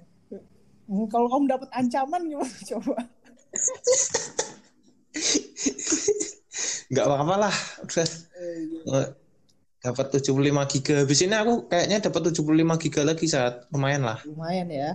Hmm, 0.89 1.05
Kalau 1.07 1.27
kamu 1.31 1.45
dapat 1.47 1.69
ancaman 1.71 2.21
gimana 2.27 2.57
coba? 2.71 2.95
Nggak 6.91 7.05
apa-apa 7.07 7.35
lah. 7.47 7.55
Udah 7.85 8.05
eh, 8.99 9.07
dapat 9.83 10.05
75 10.13 10.63
giga. 10.71 10.93
Habis 11.03 11.19
ini 11.25 11.35
aku 11.37 11.53
kayaknya 11.71 11.97
dapat 12.05 12.21
75 12.31 12.75
giga 12.83 13.01
lagi 13.09 13.25
saat 13.29 13.67
lumayan 13.73 14.03
lah. 14.09 14.19
Lumayan 14.25 14.69
ya. 14.69 14.89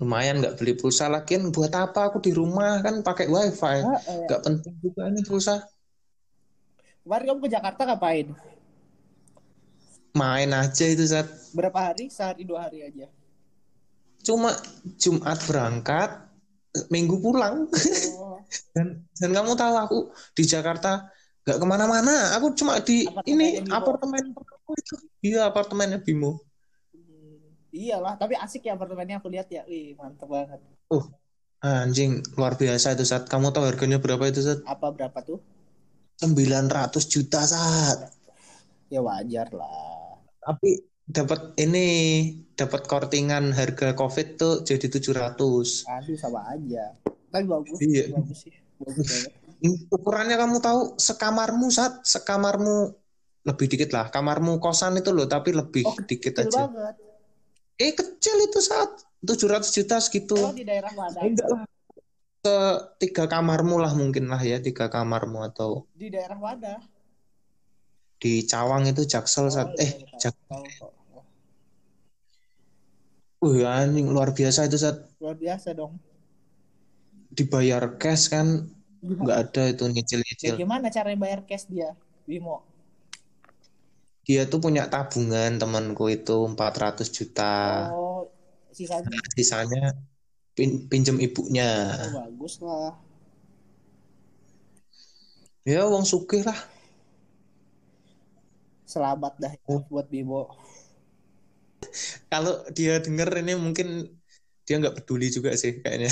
Lumayan 0.00 0.36
nggak 0.40 0.54
beli 0.58 0.72
pulsa 0.80 1.04
lagi 1.14 1.32
buat 1.56 1.72
apa 1.84 2.00
aku 2.08 2.18
di 2.26 2.32
rumah 2.40 2.72
kan 2.84 2.94
pakai 3.06 3.26
wifi. 3.34 3.78
Ah, 3.84 4.00
eh. 4.08 4.24
Nggak 4.26 4.40
penting 4.46 4.74
juga 4.84 5.02
ini 5.12 5.20
pulsa. 5.28 5.54
Kemarin 7.10 7.26
kamu 7.26 7.42
ke 7.42 7.50
Jakarta 7.50 7.82
ngapain? 7.90 8.26
Main 10.14 10.50
aja 10.54 10.86
itu 10.86 11.02
saat 11.10 11.26
Berapa 11.50 11.90
hari? 11.90 12.06
Sehari 12.06 12.46
dua 12.46 12.70
hari 12.70 12.86
aja. 12.86 13.10
cuma 14.22 14.54
Jumat 14.94 15.42
berangkat, 15.42 16.22
Minggu 16.86 17.18
pulang. 17.18 17.66
Oh, 18.14 18.38
Dan, 18.78 19.02
dan 19.18 19.30
kamu 19.34 19.58
tahu 19.58 19.74
aku 19.74 19.98
di 20.38 20.46
Jakarta 20.46 21.10
nggak 21.42 21.58
ke 21.58 21.66
mana-mana. 21.66 22.38
Aku 22.38 22.54
cuma 22.54 22.78
di 22.78 23.02
Apartemennya 23.10 23.58
ini 23.58 23.66
Bimo. 23.66 23.74
apartemen 23.74 24.24
temanku 24.30 24.72
itu. 24.78 24.94
Iya 25.34 25.50
apartemennya 25.50 25.98
Bimo. 25.98 26.46
hmm, 26.94 27.74
iyalah, 27.74 28.14
tapi 28.22 28.38
asik 28.38 28.70
ya 28.70 28.78
apartemennya 28.78 29.18
aku 29.18 29.26
lihat 29.34 29.50
ya. 29.50 29.66
Wih, 29.66 29.98
mantep 29.98 30.30
banget. 30.30 30.62
Uh, 30.86 31.10
anjing 31.58 32.22
luar 32.38 32.54
biasa 32.54 32.94
itu 32.94 33.02
saat. 33.02 33.26
Kamu 33.26 33.50
tahu 33.50 33.66
harganya 33.66 33.98
berapa 33.98 34.30
itu 34.30 34.46
saat? 34.46 34.62
Apa 34.62 34.94
berapa 34.94 35.18
tuh? 35.26 35.42
900 36.20 37.00
juta 37.08 37.40
saat. 37.40 38.12
Ya 38.92 39.00
wajar 39.00 39.48
lah. 39.56 40.20
Tapi 40.44 40.84
dapat 41.08 41.56
ini 41.56 41.86
dapat 42.52 42.84
kortingan 42.84 43.56
harga 43.56 43.96
COVID 43.96 44.28
tuh 44.36 44.54
jadi 44.60 44.86
700. 44.92 45.88
Aduh 45.88 46.16
sama 46.20 46.44
aja. 46.52 46.92
Tapi 47.32 47.44
bagus, 47.48 47.78
Iya. 47.80 48.12
bagus 48.12 48.38
sih. 48.44 48.52
Bagus. 48.76 49.32
Ukurannya 49.88 50.36
kamu 50.36 50.60
tahu 50.60 50.80
sekamarmu 50.96 51.68
saat 51.72 52.04
sekamarmu 52.04 52.92
lebih 53.44 53.66
dikit 53.72 53.96
lah. 53.96 54.12
Kamarmu 54.12 54.60
kosan 54.60 55.00
itu 55.00 55.12
loh, 55.12 55.24
tapi 55.24 55.56
lebih 55.56 55.84
Oh, 55.88 55.96
dikit 56.04 56.44
aja. 56.44 56.68
banget. 56.68 56.96
Eh 57.80 57.92
kecil 57.96 58.36
itu 58.44 58.60
saat 58.60 58.92
700 59.24 59.72
juta 59.72 59.96
segitu. 60.00 60.36
Kalau 60.36 60.52
di 60.52 60.64
daerah 60.68 60.92
mana? 60.92 61.16
Enggak 61.24 61.48
lah. 61.48 61.64
Ke 62.40 62.56
tiga 63.00 63.24
kamarmu 63.28 63.76
lah 63.84 63.92
mungkin 63.92 64.24
lah 64.32 64.40
ya, 64.40 64.56
tiga 64.64 64.88
kamarmu 64.88 65.38
atau 65.48 65.84
Di 65.92 66.08
daerah 66.08 66.38
mana? 66.40 66.80
di 68.20 68.44
Cawang 68.44 68.84
itu 68.88 69.02
Jaksel 69.08 69.48
Oh, 69.48 69.52
saat 69.52 69.68
iya, 69.76 69.84
eh 69.84 69.90
iya, 70.04 70.16
Jak 70.20 70.34
tahu 70.48 70.64
kok. 70.76 70.92
Wih, 73.40 73.64
anjing 73.64 74.06
luar 74.12 74.36
biasa 74.36 74.68
itu 74.68 74.76
saat 74.76 75.08
Luar 75.20 75.36
biasa 75.36 75.72
dong. 75.72 75.96
dibayar 77.32 77.96
cash 77.96 78.28
kan 78.28 78.68
nggak 79.00 79.38
ada 79.48 79.62
itu 79.72 79.84
Ya, 79.88 79.92
nyicil-nyicil. 79.96 80.54
gimana 80.60 80.92
caranya 80.92 81.16
bayar 81.16 81.40
cash 81.48 81.64
dia? 81.72 81.96
Bimo. 82.28 82.60
Dia 84.28 84.44
tuh 84.44 84.60
punya 84.60 84.84
tabungan 84.92 85.56
temanku 85.56 86.04
itu 86.12 86.36
400 86.52 87.08
juta. 87.08 87.88
Oh, 87.96 88.28
sisanya 88.76 89.16
Sisanya 89.32 89.96
pin- 90.54 90.86
pinjem 90.90 91.16
ibunya. 91.20 91.94
oh, 92.10 92.26
bagus 92.26 92.58
lah. 92.60 92.94
Ya 95.64 95.84
wong 95.86 96.08
sugih 96.08 96.42
lah. 96.42 96.56
Selamat 98.88 99.38
dah 99.38 99.52
ya 99.54 99.60
Oh. 99.70 99.84
buat 99.86 100.10
Bimo. 100.10 100.50
Kalau 102.26 102.66
dia 102.74 102.98
denger 102.98 103.30
ini 103.42 103.54
mungkin 103.54 104.10
dia 104.66 104.78
nggak 104.78 105.02
peduli 105.02 105.30
juga 105.30 105.54
sih 105.54 105.78
kayaknya. 105.78 106.10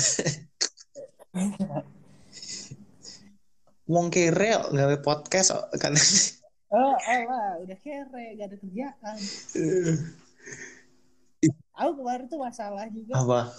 Wong 3.89 4.13
kere 4.13 4.53
kok 4.53 4.71
ngawe 4.71 4.97
podcast 5.01 5.49
kan. 5.81 5.93
Oh, 6.69 6.93
oh 6.93 7.21
lah, 7.25 7.57
udah 7.65 7.77
kere, 7.81 8.37
gak 8.37 8.45
ada 8.53 8.57
kerjaan. 8.61 9.17
Aku 11.73 11.91
kemarin 11.97 12.29
tuh 12.29 12.37
masalah 12.37 12.85
juga 12.93 13.17
Apa? 13.17 13.49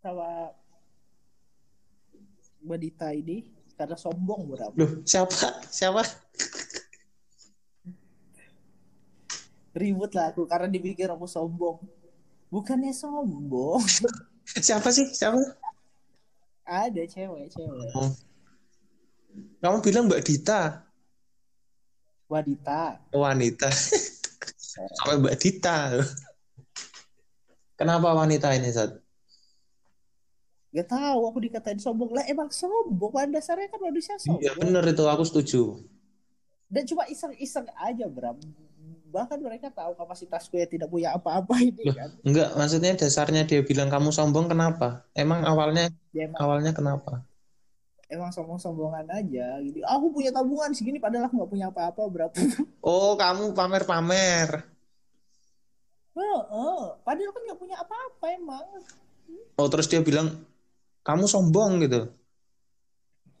Sama 0.00 0.56
wanita 2.64 3.12
ini 3.12 3.48
karena 3.76 3.96
sombong 3.96 4.48
berapa. 4.48 4.74
Loh, 4.76 5.04
siapa? 5.04 5.64
Siapa? 5.68 6.02
Ribut 9.76 10.12
lah 10.16 10.34
aku 10.34 10.44
karena 10.44 10.66
dipikir 10.68 11.08
aku 11.08 11.24
sombong. 11.24 11.84
Bukannya 12.50 12.90
sombong. 12.90 13.80
Siapa 14.66 14.90
sih? 14.90 15.06
Siapa? 15.06 15.38
ada 16.70 17.02
cewek, 17.02 17.50
cewek. 17.50 17.90
Oh. 17.98 18.10
Kamu 19.62 19.78
bilang 19.82 20.06
Mbak 20.06 20.22
Dita. 20.22 20.86
Wanita. 22.30 22.98
Wanita. 23.10 23.70
Sampai 24.98 25.18
Mbak 25.18 25.36
Dita. 25.38 25.98
Kenapa 27.78 28.14
wanita 28.14 28.54
ini, 28.54 28.70
Sat? 28.70 28.94
Gak 30.70 30.86
tahu 30.86 31.20
aku 31.26 31.38
dikatain 31.42 31.82
sombong 31.82 32.14
lah 32.14 32.22
emang 32.24 32.46
sombong 32.50 33.10
pada 33.10 33.26
dasarnya 33.28 33.66
kan 33.66 33.80
manusia 33.82 34.14
Iya, 34.14 34.54
sombong 34.54 34.54
bener 34.62 34.84
itu. 34.86 35.04
Aku 35.04 35.24
setuju. 35.26 35.60
dan 36.70 36.86
cuma 36.86 37.02
iseng-iseng 37.04 37.66
aja 37.76 38.06
Bram 38.06 38.38
bahkan 39.10 39.42
mereka 39.42 39.74
tahu 39.74 39.90
kapasitasku 39.98 40.54
yang 40.54 40.70
tidak 40.70 40.86
punya 40.86 41.10
apa-apa 41.10 41.58
ini 41.58 41.82
Loh. 41.82 41.94
kan 41.98 42.10
Enggak, 42.22 42.48
maksudnya 42.54 42.94
dasarnya 42.94 43.42
dia 43.42 43.58
bilang 43.66 43.90
kamu 43.90 44.14
sombong 44.14 44.46
kenapa? 44.46 45.02
Emang 45.12 45.42
awalnya 45.42 45.90
dia 46.14 46.30
emang, 46.30 46.38
awalnya 46.38 46.70
kenapa? 46.70 47.26
emang 48.06 48.30
sombong-sombongan 48.30 49.06
aja 49.10 49.58
gitu 49.62 49.82
aku 49.86 50.10
punya 50.10 50.30
tabungan 50.30 50.74
segini 50.74 50.98
padahal 50.98 51.26
aku 51.26 51.34
nggak 51.38 51.50
punya 51.50 51.66
apa-apa 51.70 52.02
berapa 52.10 52.34
Oh, 52.82 53.14
kamu 53.14 53.54
pamer-pamer. 53.54 54.66
oh, 56.14 56.40
oh. 56.50 56.82
padahal 57.02 57.30
kan 57.30 57.42
nggak 57.46 57.60
punya 57.60 57.76
apa-apa 57.78 58.26
emang 58.34 58.66
Oh 59.54 59.70
terus 59.70 59.86
dia 59.86 60.02
bilang 60.02 60.42
kamu 61.00 61.24
sombong 61.24 61.80
gitu. 61.80 62.12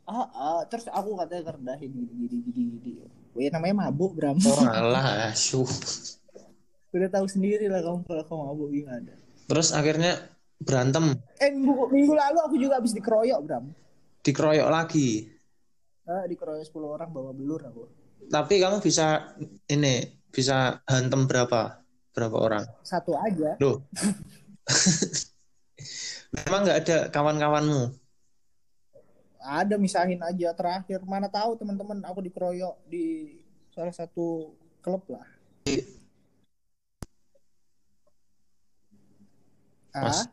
ah, 0.04 0.26
ah, 0.28 0.60
terus 0.66 0.86
aku 0.86 1.14
katanya 1.16 1.42
kerendahin 1.46 1.90
gini 1.90 2.12
gini 2.18 2.36
gini 2.44 2.62
gini 2.78 2.90
Wih, 3.30 3.46
namanya 3.46 3.86
mabuk 3.86 4.18
Bram 4.18 4.34
Oh 4.42 4.58
alah, 4.60 5.30
asyuh. 5.30 5.62
udah 6.90 7.06
tahu 7.08 7.26
sendiri 7.26 7.70
lah 7.70 7.78
kamu 7.78 8.02
kalau 8.02 8.24
kamu 8.24 8.42
mabuk 8.44 8.68
gimana 8.70 9.12
Terus 9.46 9.70
akhirnya 9.70 10.18
berantem, 10.58 11.14
eh 11.38 11.50
minggu, 11.50 11.86
minggu 11.88 12.12
lalu 12.12 12.38
aku 12.42 12.54
juga 12.56 12.78
habis 12.78 12.90
dikeroyok 12.90 13.40
Bram 13.40 13.64
dikeroyok 14.20 14.68
lagi. 14.68 15.30
ah, 16.04 16.26
dikeroyok 16.26 16.66
10 16.66 16.74
orang 16.90 17.08
bawa 17.08 17.30
belur 17.30 17.62
aku 17.62 17.86
Tapi 18.26 18.54
kamu 18.58 18.78
bisa 18.78 19.32
ini 19.66 20.02
bisa 20.28 20.82
hantem 20.84 21.24
berapa? 21.24 21.78
Berapa 22.10 22.36
orang? 22.36 22.64
satu 22.82 23.14
aja 23.14 23.54
Loh. 23.58 23.86
Memang 26.30 26.60
nggak 26.66 26.78
ada 26.86 26.96
kawan-kawanmu? 27.10 28.00
ada 29.40 29.80
misahin 29.80 30.20
aja. 30.20 30.52
Terakhir 30.52 31.00
mana 31.08 31.26
tahu 31.32 31.56
teman-teman 31.56 32.04
aku 32.04 32.20
dikeroyok 32.20 32.76
di 32.86 33.36
salah 33.72 33.92
satu 33.92 34.52
klub 34.84 35.02
lah. 35.08 35.24
Mas. 39.90 40.22
ah? 40.22 40.26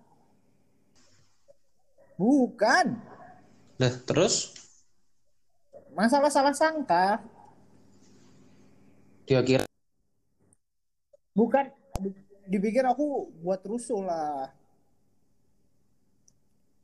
Bukan. 2.17 2.85
Lah 3.77 3.93
terus? 4.05 4.53
Masalah 5.97 6.29
salah 6.29 6.53
sangka. 6.53 7.21
Dia 9.25 9.41
kira 9.41 9.65
bukan. 11.33 11.73
Di- 11.97 12.25
dipikir 12.47 12.85
aku 12.85 13.27
buat 13.43 13.59
rusuh 13.65 14.05
lah 14.05 14.53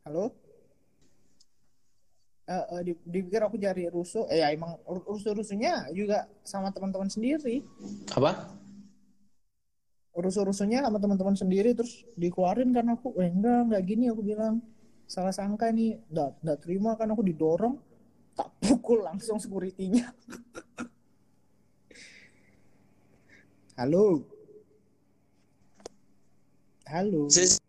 halo? 0.03 0.35
Eh, 2.43 2.65
eh, 2.75 2.81
di- 2.83 3.03
dipikir 3.07 3.39
aku 3.39 3.55
cari 3.55 3.87
rusuh. 3.87 4.27
Eh 4.27 4.43
ya 4.43 4.51
emang 4.51 4.75
rusuh 4.85 5.31
rusuhnya 5.31 5.87
juga 5.95 6.27
sama 6.43 6.69
teman-teman 6.75 7.07
sendiri. 7.07 7.63
Apa? 8.11 8.59
rusuh-rusuhnya 10.13 10.85
sama 10.85 11.01
teman-teman 11.01 11.33
sendiri 11.33 11.73
terus 11.73 12.05
dikeluarin 12.13 12.69
kan 12.69 12.85
aku. 12.93 13.17
Eh 13.17 13.33
enggak 13.33 13.65
enggak 13.65 13.81
gini 13.81 14.13
aku 14.13 14.21
bilang. 14.21 14.61
Salah 15.09 15.33
sangka 15.33 15.73
nih 15.73 15.97
enggak 16.13 16.37
enggak 16.45 16.59
terima 16.61 16.93
kan 16.93 17.09
aku 17.09 17.25
didorong. 17.25 17.81
Tak 18.37 18.53
pukul 18.61 19.01
langsung 19.01 19.41
securitynya. 19.41 20.13
Halo? 23.79 24.21
Halo? 26.85 27.25
Sis- 27.33 27.62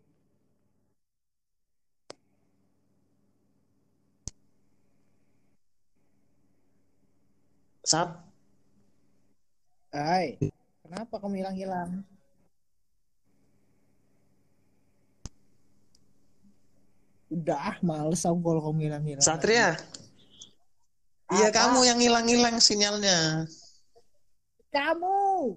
Sat, 7.85 8.09
Hai 9.93 10.41
kenapa 10.81 11.21
kamu 11.21 11.45
hilang-hilang 11.45 12.01
udah 17.29 17.57
ah, 17.61 17.77
males 17.85 18.25
aku 18.25 18.41
kalau 18.41 18.61
kamu 18.73 18.89
hilang-hilang 18.89 19.21
Satria. 19.21 19.77
Iya 21.29 21.53
kamu 21.53 21.85
yang 21.85 22.01
hilang-hilang 22.01 22.57
sinyalnya. 22.57 23.45
kamu 24.73 25.53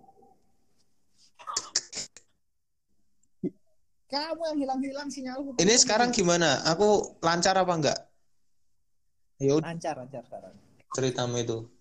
kamu 4.12 4.42
yang 4.53 4.59
hilang-hilang 4.68 5.09
sinyalku 5.09 5.57
Ini 5.57 5.74
sekarang 5.81 6.12
gimana? 6.12 6.61
Aku 6.76 7.16
lancar 7.24 7.57
apa 7.57 7.72
enggak? 7.72 7.98
Ya 9.40 9.57
udah 9.57 9.64
lancar 9.64 9.96
lancar 9.96 10.22
sekarang 10.29 10.68
ceritamu 10.92 11.37
itu. 11.40 11.78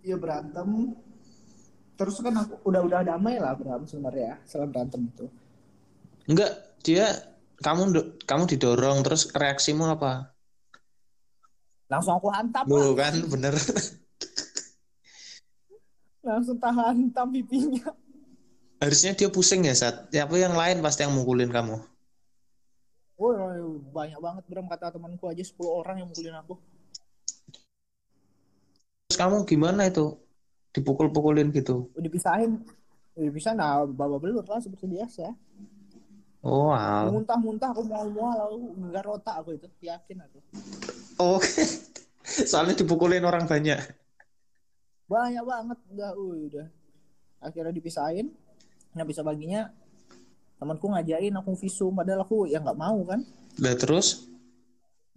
Iya 0.00 0.16
berantem 0.16 0.96
terus 2.00 2.16
kan 2.24 2.32
aku 2.32 2.56
udah 2.64 2.80
udah 2.80 3.00
damai 3.04 3.36
lah 3.36 3.52
berantem 3.52 3.84
sebenarnya 3.84 4.40
setelah 4.48 4.68
berantem 4.72 5.04
itu 5.04 5.28
Enggak, 6.24 6.52
dia 6.80 7.10
kamu 7.60 7.92
kamu 8.24 8.44
didorong 8.56 9.04
terus 9.04 9.28
reaksimu 9.36 9.84
apa? 9.84 10.32
langsung 11.90 12.16
aku 12.16 12.30
hantam 12.30 12.64
Loh 12.70 12.94
lah 12.94 13.04
kan 13.04 13.14
bener. 13.28 13.52
langsung 16.24 16.56
tahan 16.56 16.96
hantam 16.96 17.28
pipinya 17.34 17.90
Harusnya 18.80 19.12
dia 19.12 19.28
pusing 19.28 19.68
ya 19.68 19.76
saat. 19.76 20.08
Siapa 20.08 20.40
yang 20.40 20.56
lain 20.56 20.80
pasti 20.80 21.04
yang 21.04 21.12
mukulin 21.12 21.52
kamu. 21.52 21.76
Woi 23.20 23.60
banyak 23.92 24.16
banget 24.16 24.44
Bram 24.48 24.64
kata 24.72 24.96
temanku 24.96 25.28
aja 25.28 25.44
10 25.44 25.52
orang 25.68 26.00
yang 26.00 26.08
mukulin 26.08 26.32
aku 26.40 26.56
Terus 29.10 29.26
kamu 29.26 29.42
gimana 29.42 29.90
itu? 29.90 30.14
Dipukul-pukulin 30.70 31.50
gitu. 31.50 31.90
udah 31.98 32.06
dipisahin. 32.06 32.62
Udah 33.18 33.26
dipisahin 33.26 33.58
nah 33.58 33.82
bawa 33.82 34.22
belur 34.22 34.46
lah 34.46 34.62
seperti 34.62 34.86
biasa. 34.86 35.34
Oh, 36.46 36.70
al. 36.70 37.10
muntah-muntah 37.10 37.74
aku 37.74 37.90
mau 37.90 38.06
mual 38.06 38.38
aku 38.38 38.56
gegar 38.86 39.06
otak 39.10 39.34
aku 39.42 39.58
itu. 39.58 39.66
Yakin 39.82 40.22
aku. 40.22 40.38
Oh, 41.18 41.42
soalnya 42.54 42.78
dipukulin 42.78 43.26
orang 43.26 43.50
banyak. 43.50 43.82
banyak 45.10 45.42
banget 45.42 45.78
udah 45.90 46.10
uh, 46.14 46.34
udah. 46.46 46.66
Akhirnya 47.42 47.74
dipisahin. 47.74 48.30
Nah 48.94 49.02
bisa 49.02 49.26
baginya 49.26 49.74
temanku 50.62 50.86
ngajain 50.86 51.34
aku 51.34 51.58
visum 51.58 51.98
padahal 51.98 52.22
aku 52.22 52.46
ya 52.46 52.62
nggak 52.62 52.78
mau 52.78 53.02
kan. 53.02 53.26
Lah 53.58 53.74
terus, 53.74 54.30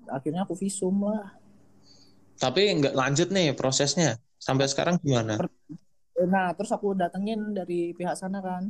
akhirnya 0.09 0.49
aku 0.49 0.57
visum 0.57 0.97
lah 1.05 1.42
tapi 2.43 2.75
nggak 2.75 2.91
lanjut 2.91 3.31
nih 3.31 3.55
prosesnya. 3.55 4.19
Sampai 4.35 4.67
sekarang 4.67 4.99
gimana? 4.99 5.39
Nah 6.27 6.51
terus 6.51 6.75
aku 6.75 6.91
datengin 6.91 7.55
dari 7.55 7.95
pihak 7.95 8.19
sana 8.19 8.43
kan. 8.43 8.67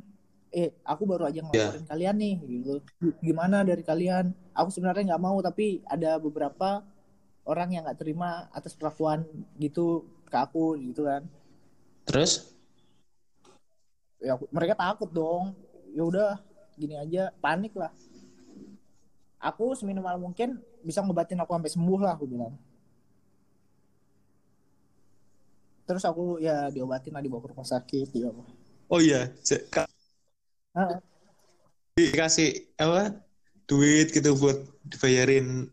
Eh 0.54 0.70
aku 0.86 1.10
baru 1.10 1.26
aja 1.26 1.42
ngelaporin 1.42 1.90
kalian 1.90 2.16
nih 2.22 2.36
gitu. 2.46 2.86
Gimana 3.26 3.66
dari 3.66 3.82
kalian? 3.82 4.30
Aku 4.54 4.70
sebenarnya 4.70 5.18
nggak 5.18 5.24
mau 5.26 5.42
tapi 5.42 5.82
ada 5.90 6.22
beberapa 6.22 6.86
orang 7.50 7.74
yang 7.74 7.82
nggak 7.90 7.98
terima 7.98 8.46
atas 8.54 8.78
perlakuan 8.78 9.26
gitu 9.58 10.06
ke 10.30 10.38
aku 10.38 10.78
gitu 10.78 11.10
kan. 11.10 11.26
Terus, 12.06 12.54
ya 14.22 14.38
mereka 14.54 14.78
takut 14.78 15.10
dong. 15.10 15.58
Ya 15.98 16.06
udah 16.06 16.38
gini 16.78 16.94
aja 16.94 17.34
panik 17.42 17.74
lah. 17.74 17.90
Aku 19.42 19.74
seminimal 19.74 20.22
mungkin 20.22 20.62
bisa 20.86 21.02
ngobatin 21.02 21.42
aku 21.42 21.58
sampai 21.58 21.74
sembuh 21.74 22.00
lah 22.06 22.14
aku 22.14 22.30
bilang 22.30 22.54
terus 25.84 26.04
aku 26.08 26.40
ya 26.40 26.72
diobatin 26.72 27.14
lah 27.16 27.24
dibawa 27.24 27.44
ke 27.44 27.50
rumah 27.52 27.68
sakit 27.68 28.08
ya 28.16 28.30
oh 28.88 29.00
iya, 29.02 29.32
Ah, 30.74 30.98
dikasih 31.94 32.66
apa? 32.82 33.14
Duit 33.70 34.10
gitu 34.10 34.34
buat 34.34 34.58
dibayarin. 34.82 35.70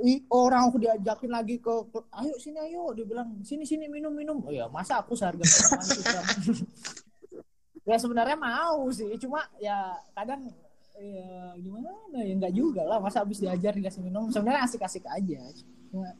Ih, 0.00 0.24
orang 0.32 0.68
aku 0.72 0.80
diajakin 0.80 1.32
lagi 1.32 1.60
ke, 1.60 1.72
ayo 1.92 2.34
sini 2.40 2.56
ayo. 2.60 2.96
Dia 2.96 3.04
bilang 3.04 3.36
sini 3.44 3.68
sini 3.68 3.84
minum 3.88 4.12
minum. 4.16 4.40
Oh 4.44 4.52
ya 4.52 4.64
masa 4.72 5.00
aku 5.00 5.12
seharga 5.12 5.44
ya 7.88 7.96
sebenarnya 7.96 8.36
mau 8.36 8.86
sih 8.92 9.08
cuma 9.16 9.40
ya 9.56 9.96
kadang 10.12 10.52
ya 11.00 11.56
gimana 11.56 11.90
ya 12.20 12.32
nggak 12.36 12.52
juga 12.52 12.84
lah 12.84 13.00
masa 13.00 13.24
habis 13.24 13.40
diajar 13.40 13.76
dikasih 13.76 14.00
minum. 14.04 14.32
Sebenarnya 14.32 14.64
asik-asik 14.64 15.04
aja 15.04 15.40
cuma 15.92 16.16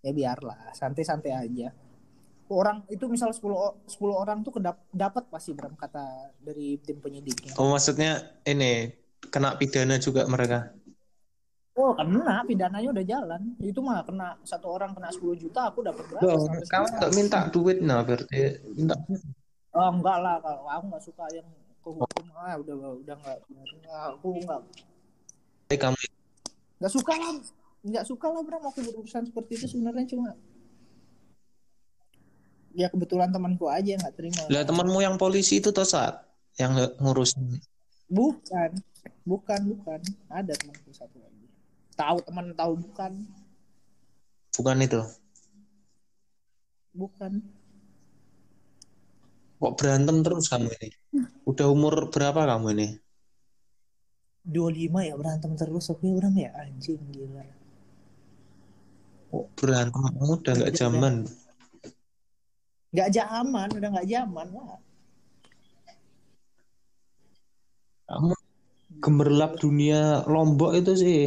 ya 0.00 0.12
biarlah 0.12 0.72
santai-santai 0.72 1.32
aja. 1.32 1.68
Orang 2.50 2.82
itu 2.90 3.06
misal 3.06 3.30
10 3.30 3.54
o- 3.54 3.78
10 3.86 4.16
orang 4.18 4.42
tuh 4.42 4.58
kedap 4.58 4.82
dapat 4.90 5.30
pasti 5.30 5.54
Bram 5.54 5.78
kata 5.78 6.34
dari 6.42 6.82
tim 6.82 6.98
penyidiknya. 6.98 7.54
Oh 7.62 7.70
maksudnya 7.70 8.42
ini 8.42 8.90
kena 9.30 9.54
pidana 9.54 10.02
juga 10.02 10.26
mereka. 10.26 10.74
Oh 11.78 11.94
kena 11.94 12.42
pidananya 12.42 12.90
udah 12.90 13.04
jalan. 13.06 13.42
Itu 13.62 13.78
mah 13.80 14.02
kena 14.02 14.34
satu 14.42 14.66
orang 14.66 14.90
kena 14.98 15.14
10 15.14 15.38
juta 15.38 15.70
aku 15.70 15.86
dapat 15.86 16.02
berapa 16.10 16.26
Loh, 16.26 16.42
Sampai 16.42 16.66
kamu 16.66 16.86
nggak 16.98 17.12
minta 17.14 17.38
duit 17.54 17.78
nah 17.80 18.02
berarti 18.02 18.40
minta 18.74 18.98
oh 19.70 19.88
enggak 19.94 20.18
lah 20.18 20.36
kalau 20.42 20.66
aku 20.66 20.84
nggak 20.90 21.04
suka 21.06 21.24
yang 21.30 21.46
ke 21.80 21.88
hukum 21.88 22.26
ah 22.34 22.58
udah 22.58 22.74
udah 22.98 23.14
nggak 23.14 23.38
aku 24.10 24.28
nggak. 24.42 24.60
Eh, 25.70 25.78
kamu 25.78 25.96
nggak 26.82 26.92
suka 26.92 27.12
lah 27.14 27.32
nggak 27.80 28.04
suka 28.04 28.28
lah 28.28 28.44
Bram 28.44 28.60
aku 28.60 28.84
berurusan 28.84 29.24
seperti 29.24 29.56
itu 29.56 29.66
sebenarnya 29.72 30.04
cuma 30.12 30.36
ya 32.74 32.86
kebetulan 32.92 33.30
temanku 33.34 33.66
aja 33.66 33.98
nggak 33.98 34.14
terima. 34.14 34.42
Lah 34.46 34.62
temanmu 34.62 34.98
yang 35.02 35.16
polisi 35.18 35.58
itu 35.58 35.74
toh 35.74 35.86
saat 35.86 36.22
yang 36.58 36.76
ngurus 37.02 37.34
bukan. 38.10 38.70
Bukan 39.24 39.60
bukan. 39.76 40.00
Ada 40.28 40.54
temanku 40.58 40.90
satu 40.92 41.16
lagi. 41.22 41.46
Tahu 41.94 42.18
teman 42.26 42.52
tahu 42.54 42.72
bukan. 42.78 43.12
Bukan 44.54 44.76
itu? 44.82 45.00
Bukan. 46.90 47.32
Kok 49.60 49.74
berantem 49.76 50.24
terus 50.24 50.48
kamu 50.48 50.72
ini? 50.80 50.88
Udah 51.44 51.68
umur 51.68 52.08
berapa 52.08 52.48
kamu 52.48 52.66
ini? 52.80 52.88
25 54.48 55.08
ya 55.08 55.14
berantem 55.14 55.52
terus. 55.54 55.92
Oke 55.92 56.08
Bram 56.16 56.34
ya? 56.34 56.50
Anjing 56.56 56.98
gila 57.12 57.59
berantem 59.54 60.00
udah 60.20 60.52
nggak 60.58 60.72
Udah, 60.74 60.80
zaman. 60.80 61.14
nggak 62.90 63.10
zaman 63.14 63.68
udah 63.70 63.88
nggak 63.94 64.08
zaman 64.10 64.48
lah 64.50 64.78
Kamu 68.10 68.34
gemerlap 68.98 69.54
dunia 69.62 70.26
Lombok 70.26 70.74
itu 70.74 70.92
sih. 70.98 71.22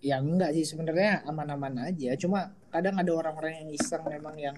ya 0.00 0.24
enggak 0.24 0.56
sih. 0.56 0.64
Sebenarnya 0.64 1.20
aman-aman 1.28 1.92
aja. 1.92 2.16
Cuma 2.16 2.48
kadang 2.72 2.96
ada 2.96 3.12
orang-orang 3.12 3.60
yang 3.60 3.70
iseng 3.76 4.00
memang 4.08 4.32
yang 4.40 4.56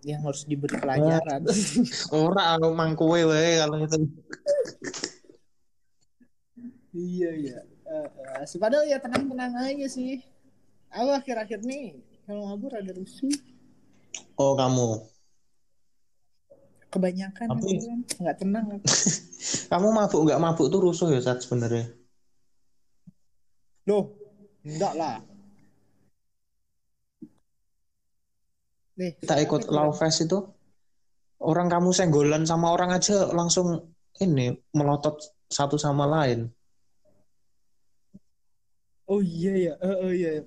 yang 0.00 0.24
harus 0.24 0.48
diberi 0.48 0.80
pelajaran. 0.80 1.44
Ora 2.16 2.56
aku 2.56 2.72
mangkuwe 2.72 3.28
wae 3.28 3.60
kalau 3.60 3.76
itu. 3.84 3.98
iya 6.96 7.28
iya 7.36 7.58
Eh, 7.96 8.44
eh, 8.44 8.58
padahal 8.60 8.84
ya 8.84 9.00
tenang-tenang 9.00 9.56
aja 9.56 9.86
sih 9.88 10.20
aku 10.92 11.10
akhir-akhir 11.16 11.64
nih 11.64 11.96
kalau 12.28 12.44
ngabur 12.52 12.76
ada 12.76 12.92
rusuh 12.92 13.32
Oh 14.36 14.52
kamu, 14.52 15.00
kebanyakan 16.92 17.48
Tapi- 17.52 17.68
gitu 17.72 17.84
kan. 17.88 18.00
nggak 18.20 18.36
tenang 18.36 18.66
aku. 18.68 18.84
kamu 19.72 19.88
mabuk 19.92 20.20
nggak 20.28 20.40
mabuk 20.40 20.66
tuh 20.68 20.80
rusuh 20.84 21.08
ya 21.08 21.20
saat 21.20 21.40
sebenarnya. 21.40 21.88
loh 23.86 24.12
enggak 24.66 24.92
lah 24.92 25.16
nih 28.96 29.12
Kita 29.20 29.36
ikut 29.40 29.68
sekarang 29.68 29.92
Love 29.92 29.96
Fest 30.00 30.18
itu, 30.24 30.38
orang 31.40 31.68
kamu 31.68 31.92
senggolan 31.92 32.44
sama 32.48 32.72
orang 32.72 32.90
aja 32.92 33.28
langsung 33.30 33.92
ini 34.18 34.52
melotot 34.72 35.20
satu 35.48 35.76
sama 35.76 36.08
lain. 36.08 36.48
Oh 39.06 39.22
iya 39.22 39.54
ya 39.56 39.72
oh, 39.82 39.96
oh 40.06 40.12
iya 40.12 40.42